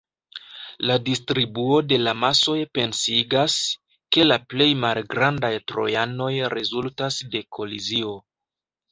[0.91, 3.57] La distribuo de la masoj pensigas,
[4.17, 8.15] ke la plej malgrandaj trojanoj rezultas de kolizio.